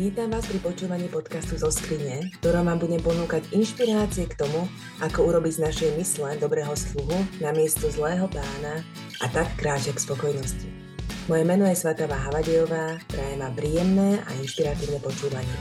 Vítam 0.00 0.32
vás 0.32 0.48
pri 0.48 0.64
počúvaní 0.64 1.12
podcastu 1.12 1.60
zo 1.60 1.68
skrine, 1.68 2.32
ktorom 2.40 2.64
vám 2.72 2.80
budem 2.80 3.04
ponúkať 3.04 3.52
inšpirácie 3.52 4.32
k 4.32 4.40
tomu, 4.40 4.64
ako 5.04 5.28
urobiť 5.28 5.60
z 5.60 5.64
našej 5.68 5.90
mysle 6.00 6.40
dobrého 6.40 6.72
sluhu 6.72 7.20
na 7.36 7.52
miesto 7.52 7.84
zlého 7.92 8.24
pána 8.32 8.80
a 9.20 9.28
tak 9.28 9.52
kráčať 9.60 10.00
k 10.00 10.04
spokojnosti. 10.08 10.68
Moje 11.28 11.44
meno 11.44 11.68
je 11.68 11.76
Svatava 11.76 12.16
Havadejová, 12.16 12.96
prajem 13.12 13.44
vám 13.44 13.52
príjemné 13.52 14.24
a 14.24 14.30
inšpiratívne 14.40 15.04
počúvanie. 15.04 15.56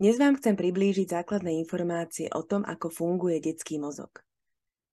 Dnes 0.00 0.16
vám 0.16 0.40
chcem 0.40 0.56
priblížiť 0.56 1.20
základné 1.20 1.52
informácie 1.60 2.32
o 2.32 2.40
tom, 2.48 2.64
ako 2.64 2.88
funguje 2.88 3.44
detský 3.44 3.76
mozog. 3.76 4.24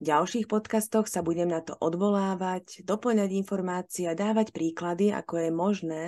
Ďalších 0.06 0.46
podcastoch 0.46 1.10
sa 1.10 1.26
budem 1.26 1.50
na 1.50 1.66
to 1.66 1.74
odvolávať, 1.82 2.86
doplňať 2.86 3.42
informácie 3.42 4.06
a 4.06 4.14
dávať 4.14 4.54
príklady, 4.54 5.10
ako 5.10 5.34
je 5.42 5.50
možné 5.50 6.04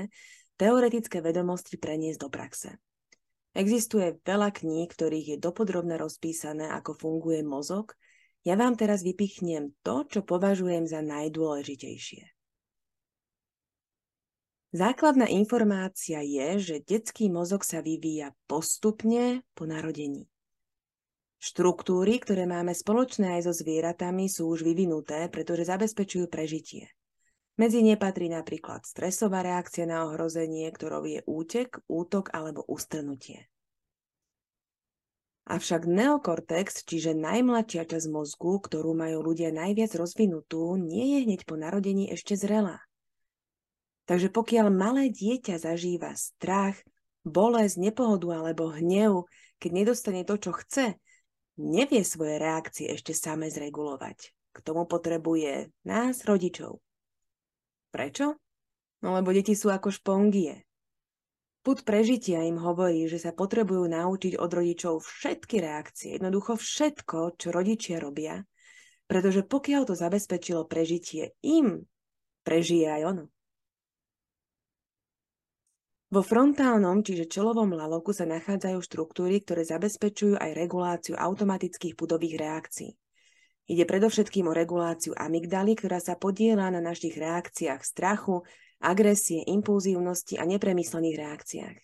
teoretické 0.53 1.17
vedomosti 1.17 1.81
preniesť 1.81 2.19
do 2.21 2.29
praxe. 2.29 2.77
Existuje 3.57 4.21
veľa 4.21 4.53
kníh, 4.53 4.85
ktorých 4.85 5.27
je 5.33 5.37
dopodrobne 5.41 5.97
rozpísané, 5.97 6.69
ako 6.69 6.93
funguje 6.93 7.41
mozog. 7.41 7.97
Ja 8.45 8.53
vám 8.53 8.77
teraz 8.77 9.01
vypichnem 9.01 9.73
to, 9.81 10.05
čo 10.05 10.21
považujem 10.21 10.85
za 10.85 11.01
najdôležitejšie. 11.01 12.37
Základná 14.77 15.25
informácia 15.25 16.21
je, 16.21 16.61
že 16.61 16.85
detský 16.85 17.33
mozog 17.33 17.65
sa 17.65 17.81
vyvíja 17.81 18.29
postupne 18.45 19.41
po 19.57 19.65
narodení. 19.65 20.29
Štruktúry, 21.37 22.17
ktoré 22.17 22.49
máme 22.49 22.73
spoločné 22.73 23.37
aj 23.37 23.41
so 23.45 23.53
zvieratami, 23.53 24.25
sú 24.25 24.49
už 24.49 24.65
vyvinuté, 24.65 25.29
pretože 25.29 25.69
zabezpečujú 25.69 26.25
prežitie. 26.25 26.89
Medzi 27.57 27.81
ne 27.81 27.97
patrí 27.97 28.29
napríklad 28.29 28.85
stresová 28.85 29.41
reakcia 29.41 29.85
na 29.89 30.05
ohrozenie, 30.05 30.69
ktorou 30.69 31.05
je 31.05 31.21
útek, 31.25 31.81
útok 31.89 32.29
alebo 32.33 32.65
ustrnutie. 32.65 33.49
Avšak 35.47 35.87
neokortex, 35.87 36.83
čiže 36.83 37.15
najmladšia 37.15 37.87
časť 37.87 38.07
mozgu, 38.11 38.59
ktorú 38.59 38.91
majú 38.91 39.31
ľudia 39.31 39.49
najviac 39.55 39.95
rozvinutú, 39.95 40.75
nie 40.75 41.17
je 41.17 41.17
hneď 41.23 41.47
po 41.47 41.55
narodení 41.55 42.11
ešte 42.11 42.35
zrelá. 42.35 42.83
Takže 44.11 44.27
pokiaľ 44.27 44.67
malé 44.69 45.07
dieťa 45.07 45.55
zažíva 45.57 46.13
strach, 46.19 46.75
bolesť, 47.23 47.79
nepohodu 47.79 48.43
alebo 48.43 48.75
hnev, 48.75 49.27
keď 49.57 49.71
nedostane 49.71 50.21
to, 50.27 50.35
čo 50.35 50.51
chce, 50.51 50.99
nevie 51.57 52.05
svoje 52.05 52.37
reakcie 52.37 52.93
ešte 52.93 53.11
same 53.17 53.49
zregulovať. 53.49 54.31
K 54.53 54.57
tomu 54.65 54.89
potrebuje 54.89 55.69
nás, 55.85 56.25
rodičov. 56.25 56.81
Prečo? 57.93 58.37
No 59.05 59.13
lebo 59.13 59.29
deti 59.29 59.53
sú 59.53 59.69
ako 59.69 59.93
špongie. 59.93 60.65
Put 61.61 61.83
prežitia 61.83 62.47
im 62.47 62.57
hovorí, 62.57 63.11
že 63.11 63.19
sa 63.19 63.35
potrebujú 63.35 63.91
naučiť 63.91 64.39
od 64.39 64.51
rodičov 64.55 65.03
všetky 65.03 65.59
reakcie, 65.59 66.15
jednoducho 66.15 66.55
všetko, 66.55 67.35
čo 67.35 67.51
rodičia 67.51 67.99
robia, 67.99 68.39
pretože 69.03 69.43
pokiaľ 69.43 69.91
to 69.91 69.93
zabezpečilo 69.93 70.63
prežitie 70.63 71.35
im, 71.43 71.83
prežije 72.47 72.87
aj 72.87 73.01
ono. 73.03 73.25
Vo 76.07 76.23
frontálnom, 76.23 77.03
čiže 77.03 77.27
čelovom 77.27 77.75
laloku 77.75 78.15
sa 78.15 78.23
nachádzajú 78.23 78.79
štruktúry, 78.79 79.43
ktoré 79.43 79.67
zabezpečujú 79.67 80.39
aj 80.39 80.55
reguláciu 80.55 81.19
automatických 81.19 81.99
pudových 81.99 82.39
reakcií. 82.39 82.95
Ide 83.67 83.83
predovšetkým 83.83 84.47
o 84.47 84.55
reguláciu 84.55 85.11
amygdaly, 85.11 85.75
ktorá 85.75 85.99
sa 85.99 86.15
podiela 86.15 86.71
na 86.71 86.79
našich 86.79 87.19
reakciách 87.19 87.83
strachu, 87.83 88.39
agresie, 88.79 89.43
impulzívnosti 89.51 90.39
a 90.39 90.47
nepremyslených 90.47 91.17
reakciách. 91.19 91.77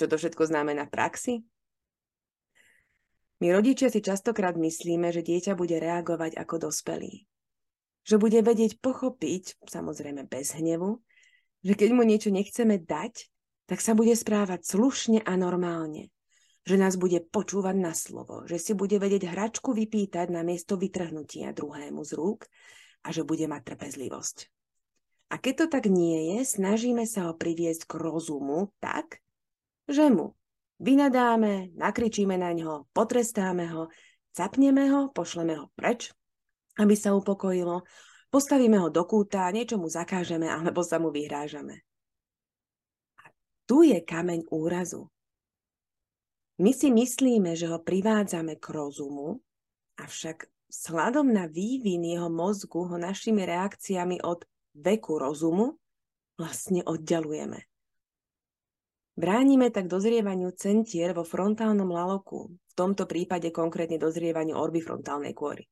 Čo 0.00 0.04
to 0.08 0.16
všetko 0.16 0.48
znamená 0.48 0.88
v 0.88 0.94
praxi? 0.96 1.34
My 3.44 3.52
rodičia 3.52 3.92
si 3.92 4.00
častokrát 4.00 4.56
myslíme, 4.56 5.12
že 5.12 5.20
dieťa 5.20 5.52
bude 5.52 5.76
reagovať 5.76 6.40
ako 6.40 6.72
dospelý. 6.72 7.28
Že 8.08 8.16
bude 8.16 8.40
vedieť 8.40 8.80
pochopiť, 8.80 9.60
samozrejme 9.68 10.24
bez 10.24 10.56
hnevu, 10.56 11.04
že 11.62 11.74
keď 11.78 11.90
mu 11.94 12.02
niečo 12.02 12.30
nechceme 12.34 12.82
dať, 12.82 13.30
tak 13.70 13.78
sa 13.78 13.94
bude 13.94 14.12
správať 14.12 14.66
slušne 14.66 15.22
a 15.22 15.32
normálne. 15.38 16.10
Že 16.62 16.76
nás 16.78 16.94
bude 16.94 17.18
počúvať 17.22 17.76
na 17.78 17.94
slovo, 17.94 18.46
že 18.46 18.58
si 18.58 18.74
bude 18.74 18.98
vedieť 18.98 19.30
hračku 19.30 19.74
vypýtať 19.74 20.30
na 20.30 20.46
miesto 20.46 20.78
vytrhnutia 20.78 21.50
druhému 21.50 22.02
z 22.06 22.12
rúk 22.14 22.46
a 23.02 23.10
že 23.10 23.26
bude 23.26 23.50
mať 23.50 23.74
trpezlivosť. 23.74 24.46
A 25.32 25.40
keď 25.40 25.64
to 25.64 25.66
tak 25.72 25.88
nie 25.88 26.36
je, 26.36 26.44
snažíme 26.44 27.08
sa 27.08 27.30
ho 27.30 27.32
priviesť 27.34 27.88
k 27.88 27.92
rozumu 27.98 28.70
tak, 28.78 29.24
že 29.88 30.12
mu 30.12 30.36
vynadáme, 30.82 31.72
nakričíme 31.72 32.36
na 32.36 32.52
ňo, 32.52 32.90
potrestáme 32.92 33.64
ho, 33.72 33.88
capneme 34.36 34.92
ho, 34.92 35.08
pošleme 35.08 35.56
ho 35.56 35.72
preč, 35.72 36.12
aby 36.76 36.92
sa 36.92 37.16
upokojilo, 37.16 37.86
Postavíme 38.32 38.80
ho 38.80 38.88
do 38.88 39.04
kúta, 39.04 39.44
niečo 39.52 39.76
mu 39.76 39.92
zakážeme 39.92 40.48
alebo 40.48 40.80
sa 40.80 40.96
mu 40.96 41.12
vyhrážame. 41.12 41.84
A 43.20 43.28
tu 43.68 43.84
je 43.84 44.00
kameň 44.00 44.48
úrazu. 44.48 45.12
My 46.56 46.72
si 46.72 46.88
myslíme, 46.88 47.52
že 47.52 47.68
ho 47.68 47.76
privádzame 47.76 48.56
k 48.56 48.66
rozumu, 48.72 49.44
avšak 50.00 50.48
vzhľadom 50.72 51.28
na 51.28 51.44
vývin 51.44 52.00
jeho 52.08 52.32
mozgu 52.32 52.88
ho 52.88 52.96
našimi 52.96 53.44
reakciami 53.44 54.24
od 54.24 54.48
veku 54.80 55.20
rozumu 55.20 55.76
vlastne 56.40 56.80
oddialujeme. 56.88 57.60
Bránime 59.12 59.68
tak 59.68 59.92
dozrievaniu 59.92 60.56
centier 60.56 61.12
vo 61.12 61.20
frontálnom 61.20 61.92
laloku, 61.92 62.48
v 62.48 62.72
tomto 62.72 63.04
prípade 63.04 63.52
konkrétne 63.52 64.00
dozrievaniu 64.00 64.56
orbifrontálnej 64.56 65.36
kôry. 65.36 65.68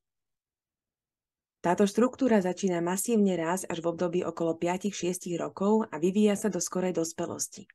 Táto 1.60 1.84
štruktúra 1.84 2.40
začína 2.40 2.80
masívne 2.80 3.36
raz 3.36 3.68
až 3.68 3.84
v 3.84 3.92
období 3.92 4.20
okolo 4.24 4.56
5-6 4.56 5.28
rokov 5.36 5.84
a 5.92 6.00
vyvíja 6.00 6.32
sa 6.32 6.48
do 6.48 6.56
skorej 6.56 6.96
dospelosti. 6.96 7.68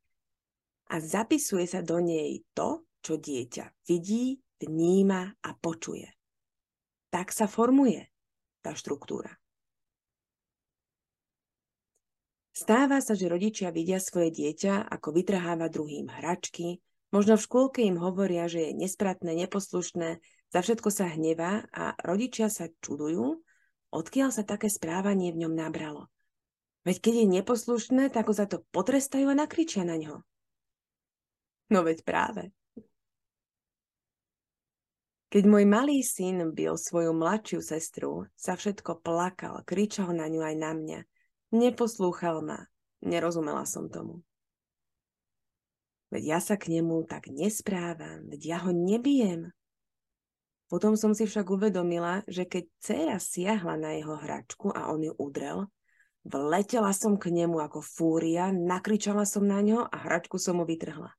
A 0.89 0.97
zapisuje 0.97 1.69
sa 1.69 1.85
do 1.85 2.01
nej 2.01 2.41
to, 2.57 2.81
čo 3.05 3.21
dieťa 3.21 3.85
vidí, 3.85 4.41
vníma 4.57 5.37
a 5.37 5.49
počuje. 5.53 6.09
Tak 7.13 7.29
sa 7.29 7.45
formuje 7.45 8.09
tá 8.65 8.73
štruktúra. 8.73 9.29
Stáva 12.57 13.05
sa, 13.05 13.13
že 13.13 13.29
rodičia 13.29 13.69
vidia 13.69 14.01
svoje 14.01 14.33
dieťa, 14.33 14.89
ako 14.89 15.13
vytrháva 15.13 15.69
druhým 15.69 16.09
hračky, 16.09 16.81
možno 17.13 17.37
v 17.37 17.45
škôlke 17.45 17.85
im 17.85 18.01
hovoria, 18.01 18.49
že 18.49 18.65
je 18.65 18.81
nespratné, 18.81 19.45
neposlušné, 19.45 20.17
za 20.49 20.59
všetko 20.63 20.89
sa 20.89 21.05
hnevá 21.13 21.69
a 21.69 21.93
rodičia 22.01 22.49
sa 22.49 22.71
čudujú, 22.81 23.44
odkiaľ 23.95 24.29
sa 24.35 24.43
také 24.43 24.67
správanie 24.67 25.31
v 25.31 25.47
ňom 25.47 25.53
nabralo. 25.55 26.11
Veď 26.85 27.01
keď 27.01 27.13
je 27.17 27.33
neposlušné, 27.41 28.03
tak 28.13 28.29
ho 28.29 28.33
za 28.35 28.45
to 28.45 28.61
potrestajú 28.69 29.25
a 29.31 29.35
nakričia 29.35 29.81
na 29.81 29.97
ňo. 29.97 30.21
No 31.73 31.81
veď 31.81 32.05
práve. 32.05 32.53
Keď 35.33 35.43
môj 35.49 35.65
malý 35.67 35.99
syn 36.05 36.53
bil 36.53 36.77
svoju 36.77 37.11
mladšiu 37.11 37.59
sestru, 37.59 38.29
sa 38.37 38.55
všetko 38.55 39.01
plakal, 39.01 39.65
kričal 39.65 40.13
na 40.13 40.29
ňu 40.29 40.45
aj 40.45 40.55
na 40.55 40.71
mňa. 40.71 40.99
Neposlúchal 41.51 42.45
ma. 42.45 42.69
Nerozumela 43.03 43.65
som 43.67 43.91
tomu. 43.91 44.21
Veď 46.13 46.37
ja 46.37 46.39
sa 46.39 46.55
k 46.55 46.71
nemu 46.71 47.03
tak 47.09 47.27
nesprávam, 47.27 48.29
veď 48.31 48.41
ja 48.45 48.57
ho 48.63 48.71
nebijem. 48.71 49.51
Potom 50.65 50.97
som 50.97 51.13
si 51.13 51.29
však 51.29 51.45
uvedomila, 51.45 52.25
že 52.25 52.49
keď 52.49 52.63
dcera 52.81 53.17
siahla 53.21 53.77
na 53.77 53.93
jeho 53.97 54.17
hračku 54.17 54.73
a 54.73 54.89
on 54.89 55.05
ju 55.05 55.13
udrel, 55.13 55.69
vletela 56.25 56.89
som 56.89 57.21
k 57.21 57.29
nemu 57.29 57.61
ako 57.61 57.85
fúria, 57.85 58.49
nakričala 58.49 59.29
som 59.29 59.45
na 59.45 59.61
ňo 59.61 59.85
a 59.85 59.97
hračku 60.09 60.41
som 60.41 60.57
mu 60.57 60.65
vytrhla. 60.65 61.13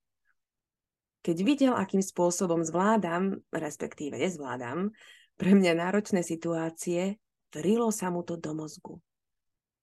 Keď 1.23 1.37
videl, 1.43 1.75
akým 1.75 2.03
spôsobom 2.03 2.63
zvládam, 2.63 3.43
respektíve 3.51 4.19
nezvládam, 4.19 4.91
pre 5.39 5.51
mňa 5.55 5.73
náročné 5.79 6.27
situácie, 6.27 7.19
vrilo 7.55 7.91
sa 7.91 8.11
mu 8.11 8.27
to 8.27 8.39
do 8.39 8.55
mozgu. 8.55 8.99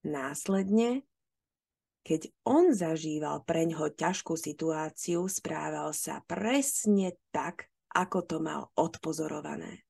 Následne, 0.03 1.07
keď 2.03 2.27
on 2.43 2.75
zažíval 2.75 3.47
preňho 3.47 3.95
ťažkú 3.95 4.35
situáciu, 4.35 5.23
správal 5.31 5.95
sa 5.95 6.19
presne 6.27 7.15
tak, 7.31 7.71
ako 7.93 8.19
to 8.25 8.37
mal 8.41 8.73
odpozorované. 8.73 9.85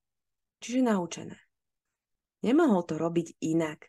Čiže 0.60 0.80
naučené. 0.84 1.36
Nemohol 2.44 2.84
to 2.84 3.00
robiť 3.00 3.40
inak. 3.40 3.88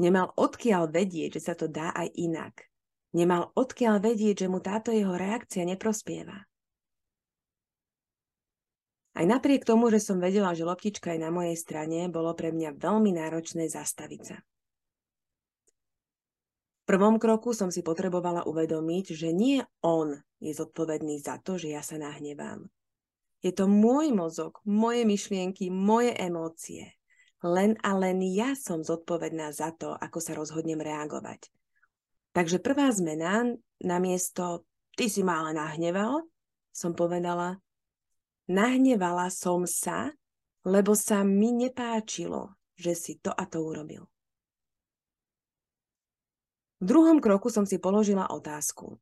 Nemal 0.00 0.32
odkiaľ 0.32 0.88
vedieť, 0.88 1.36
že 1.36 1.52
sa 1.52 1.54
to 1.54 1.68
dá 1.68 1.92
aj 1.92 2.08
inak. 2.16 2.64
Nemal 3.12 3.52
odkiaľ 3.52 4.00
vedieť, 4.00 4.46
že 4.46 4.48
mu 4.48 4.64
táto 4.64 4.88
jeho 4.88 5.12
reakcia 5.12 5.68
neprospieva. 5.68 6.40
Aj 9.10 9.26
napriek 9.26 9.68
tomu, 9.68 9.92
že 9.92 10.00
som 10.00 10.16
vedela, 10.22 10.56
že 10.56 10.64
loptička 10.64 11.12
je 11.12 11.20
na 11.20 11.28
mojej 11.28 11.58
strane, 11.58 12.08
bolo 12.08 12.32
pre 12.32 12.54
mňa 12.54 12.78
veľmi 12.78 13.12
náročné 13.12 13.68
zastaviť 13.68 14.22
sa. 14.24 14.38
prvom 16.88 17.20
kroku 17.20 17.52
som 17.52 17.68
si 17.68 17.84
potrebovala 17.84 18.48
uvedomiť, 18.48 19.14
že 19.14 19.30
nie 19.30 19.60
on 19.84 20.16
je 20.40 20.52
zodpovedný 20.56 21.20
za 21.20 21.36
to, 21.38 21.54
že 21.60 21.74
ja 21.76 21.84
sa 21.84 22.00
nahnevám. 22.00 22.64
Je 23.40 23.52
to 23.56 23.64
môj 23.64 24.12
mozog, 24.12 24.60
moje 24.68 25.08
myšlienky, 25.08 25.72
moje 25.72 26.12
emócie. 26.12 26.92
Len 27.40 27.72
a 27.80 27.96
len 27.96 28.20
ja 28.20 28.52
som 28.52 28.84
zodpovedná 28.84 29.48
za 29.48 29.72
to, 29.72 29.96
ako 29.96 30.20
sa 30.20 30.36
rozhodnem 30.36 30.76
reagovať. 30.76 31.48
Takže 32.36 32.60
prvá 32.60 32.92
zmena, 32.92 33.48
namiesto 33.80 34.68
ty 34.92 35.08
si 35.08 35.24
ma 35.24 35.40
ale 35.40 35.56
nahneval, 35.56 36.20
som 36.68 36.92
povedala, 36.92 37.56
nahnevala 38.44 39.32
som 39.32 39.64
sa, 39.64 40.12
lebo 40.68 40.92
sa 40.92 41.24
mi 41.24 41.56
nepáčilo, 41.56 42.60
že 42.76 42.92
si 42.92 43.16
to 43.24 43.32
a 43.32 43.48
to 43.48 43.64
urobil. 43.64 44.04
V 46.80 46.84
druhom 46.84 47.24
kroku 47.24 47.48
som 47.48 47.64
si 47.64 47.80
položila 47.80 48.28
otázku. 48.28 49.00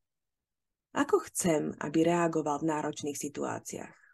Ako 0.94 1.26
chcem, 1.30 1.74
aby 1.82 2.06
reagoval 2.06 2.62
v 2.62 2.70
náročných 2.70 3.18
situáciách? 3.18 4.07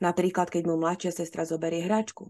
Napríklad, 0.00 0.52
keď 0.52 0.62
mu 0.68 0.76
mladšia 0.76 1.12
sestra 1.12 1.48
zoberie 1.48 1.84
hračku. 1.84 2.28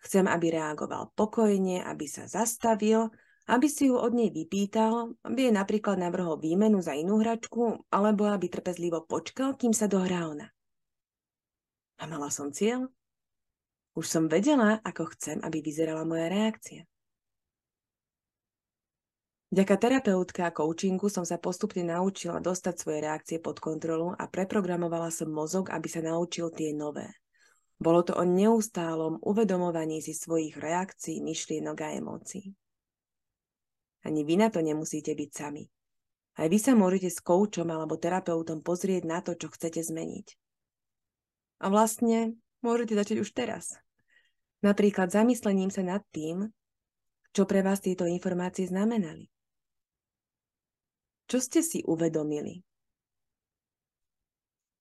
Chcem, 0.00 0.24
aby 0.30 0.54
reagoval 0.54 1.12
pokojne, 1.12 1.84
aby 1.84 2.06
sa 2.08 2.24
zastavil, 2.24 3.10
aby 3.50 3.66
si 3.66 3.90
ju 3.90 3.98
od 3.98 4.14
nej 4.14 4.30
vypýtal, 4.30 5.18
aby 5.26 5.50
jej 5.50 5.54
napríklad 5.54 5.98
navrhol 5.98 6.38
výmenu 6.38 6.78
za 6.78 6.94
inú 6.94 7.18
hračku, 7.20 7.90
alebo 7.90 8.30
aby 8.30 8.46
trpezlivo 8.46 9.02
počkal, 9.04 9.58
kým 9.58 9.74
sa 9.74 9.90
dohrá 9.90 10.30
ona. 10.30 10.48
A 12.00 12.08
mala 12.08 12.32
som 12.32 12.54
cieľ? 12.54 12.88
Už 13.98 14.06
som 14.06 14.30
vedela, 14.30 14.78
ako 14.86 15.12
chcem, 15.18 15.42
aby 15.42 15.60
vyzerala 15.60 16.06
moja 16.06 16.30
reakcia. 16.30 16.86
Vďaka 19.50 19.74
terapeutke 19.82 20.46
a 20.46 20.54
coachingu 20.54 21.10
som 21.10 21.26
sa 21.26 21.34
postupne 21.34 21.82
naučila 21.82 22.38
dostať 22.38 22.74
svoje 22.78 22.98
reakcie 23.02 23.42
pod 23.42 23.58
kontrolu 23.58 24.14
a 24.14 24.30
preprogramovala 24.30 25.10
som 25.10 25.26
mozog, 25.26 25.74
aby 25.74 25.90
sa 25.90 25.98
naučil 26.06 26.54
tie 26.54 26.70
nové. 26.70 27.10
Bolo 27.82 28.06
to 28.06 28.14
o 28.14 28.22
neustálom 28.22 29.18
uvedomovaní 29.18 29.98
si 29.98 30.14
svojich 30.14 30.54
reakcií, 30.54 31.18
myšlienok 31.18 31.78
a 31.82 31.88
emócií. 31.98 32.54
Ani 34.06 34.22
vy 34.22 34.38
na 34.38 34.54
to 34.54 34.62
nemusíte 34.62 35.18
byť 35.18 35.30
sami. 35.34 35.66
Aj 36.38 36.46
vy 36.46 36.58
sa 36.62 36.78
môžete 36.78 37.10
s 37.10 37.18
koučom 37.18 37.66
alebo 37.74 37.98
terapeutom 37.98 38.62
pozrieť 38.62 39.02
na 39.02 39.18
to, 39.18 39.34
čo 39.34 39.50
chcete 39.50 39.82
zmeniť. 39.82 40.26
A 41.66 41.74
vlastne 41.74 42.38
môžete 42.62 42.94
začať 42.94 43.18
už 43.26 43.34
teraz. 43.34 43.74
Napríklad 44.62 45.10
zamyslením 45.10 45.74
sa 45.74 45.82
nad 45.82 46.06
tým, 46.14 46.54
čo 47.34 47.50
pre 47.50 47.66
vás 47.66 47.82
tieto 47.82 48.06
informácie 48.06 48.70
znamenali. 48.70 49.26
Čo 51.30 51.38
ste 51.38 51.62
si 51.62 51.78
uvedomili? 51.86 52.58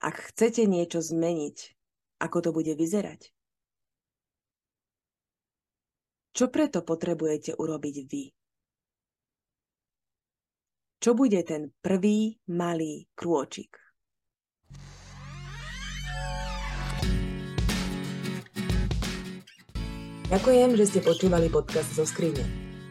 Ak 0.02 0.34
chcete 0.34 0.66
niečo 0.66 0.98
zmeniť, 0.98 1.58
ako 2.26 2.38
to 2.42 2.50
bude 2.50 2.74
vyzerať? 2.74 3.30
Čo 6.34 6.50
preto 6.50 6.82
potrebujete 6.82 7.54
urobiť 7.54 7.96
vy? 8.10 8.34
Čo 10.98 11.14
bude 11.14 11.38
ten 11.46 11.70
prvý 11.86 12.42
malý 12.50 13.06
krôčik? 13.14 13.78
Ďakujem, 20.34 20.70
že 20.82 20.86
ste 20.90 21.00
počúvali 21.06 21.54
podcast 21.54 21.94
zo 21.94 22.10
skrine. 22.10 22.42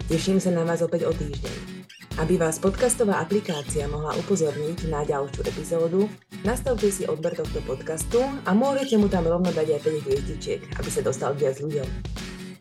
Teším 0.06 0.38
sa 0.38 0.54
na 0.54 0.62
vás 0.62 0.78
opäť 0.78 1.10
o 1.10 1.12
týždeň. 1.14 1.77
Aby 2.18 2.34
vás 2.34 2.58
podcastová 2.58 3.22
aplikácia 3.22 3.86
mohla 3.86 4.10
upozorniť 4.18 4.90
na 4.90 5.06
ďalšiu 5.06 5.38
epizódu, 5.38 6.10
nastavte 6.42 6.90
si 6.90 7.06
odber 7.06 7.30
tohto 7.30 7.62
podcastu 7.62 8.18
a 8.42 8.50
môžete 8.58 8.98
mu 8.98 9.06
tam 9.06 9.22
rovno 9.30 9.54
dať 9.54 9.78
aj 9.78 9.80
5 9.86 10.02
hviezdičiek, 10.02 10.60
aby 10.82 10.90
sa 10.90 11.06
dostal 11.06 11.38
viac 11.38 11.62
ľuďom. 11.62 11.86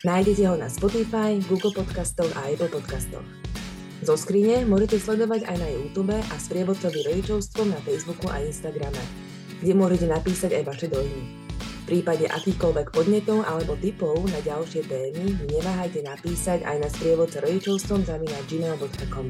Nájdete 0.05 0.45
ho 0.45 0.61
na 0.61 0.69
Spotify, 0.69 1.41
Google 1.49 1.73
Podcastoch 1.73 2.29
a 2.37 2.53
Apple 2.53 2.69
Podcastoch. 2.69 3.25
Zo 4.05 4.13
skrine 4.13 4.61
môžete 4.61 5.01
sledovať 5.01 5.49
aj 5.49 5.57
na 5.57 5.69
YouTube 5.73 6.13
a 6.13 6.35
sprievodcovi 6.37 7.01
rodičovstvom 7.09 7.73
na 7.73 7.81
Facebooku 7.81 8.29
a 8.29 8.45
Instagrame, 8.45 9.01
kde 9.65 9.73
môžete 9.73 10.05
napísať 10.05 10.53
aj 10.53 10.63
vaše 10.69 10.85
dojmy. 10.85 11.46
Prípade 11.87 12.27
akýchkoľvek 12.27 12.91
podnetov 12.91 13.47
alebo 13.47 13.79
typov 13.79 14.19
na 14.27 14.43
ďalšie 14.43 14.83
témy 14.91 15.39
neváhajte 15.47 16.03
napísať 16.03 16.67
aj 16.67 16.83
na 16.83 16.91
sprievodca 16.91 17.39
rodičovstvom 17.39 18.03
zamínať 18.03 18.43
gmail.com. 18.43 19.27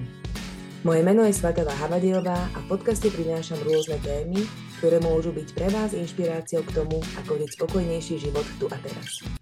Moje 0.82 1.02
meno 1.06 1.22
je 1.22 1.38
Svatava 1.38 1.78
Havadiová 1.78 2.50
a 2.50 2.58
v 2.66 2.70
podcaste 2.74 3.14
prinášam 3.14 3.62
rôzne 3.62 4.02
témy, 4.02 4.42
ktoré 4.82 4.98
môžu 4.98 5.30
byť 5.38 5.48
pre 5.54 5.70
vás 5.70 5.94
inšpiráciou 5.94 6.66
k 6.66 6.82
tomu, 6.82 6.98
ako 7.22 7.38
žiť 7.46 7.50
spokojnejší 7.62 8.26
život 8.26 8.46
tu 8.58 8.66
a 8.74 8.78
teraz. 8.82 9.37